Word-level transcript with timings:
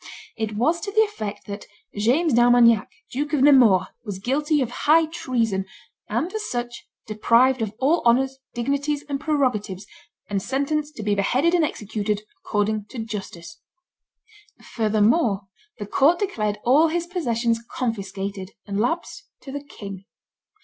It 0.35 0.55
was 0.57 0.81
to 0.81 0.91
the 0.91 1.01
effect 1.03 1.45
that 1.45 1.67
"James 1.95 2.33
d'Armagnac, 2.33 2.89
Duke 3.11 3.33
of 3.33 3.43
Nemours, 3.43 3.85
was 4.03 4.17
guilty 4.17 4.59
of 4.59 4.71
high 4.71 5.05
treason, 5.05 5.65
and, 6.09 6.33
as 6.33 6.49
such, 6.49 6.87
deprived 7.05 7.61
of 7.61 7.75
all 7.77 8.01
honors, 8.03 8.39
dignities, 8.55 9.03
and 9.07 9.19
prerogatives, 9.19 9.85
and 10.27 10.41
sentenced 10.41 10.95
to 10.95 11.03
be 11.03 11.13
beheaded 11.13 11.53
and 11.53 11.63
executed 11.63 12.23
according 12.43 12.85
to 12.85 12.97
justice." 12.97 13.59
Furthermore 14.73 15.41
the 15.77 15.85
court 15.85 16.17
declared 16.17 16.57
all 16.65 16.87
his 16.87 17.05
possessions 17.05 17.61
confiscated 17.71 18.53
and 18.65 18.79
lapsed 18.79 19.25
to 19.41 19.51
the 19.51 19.63
king. 19.63 20.05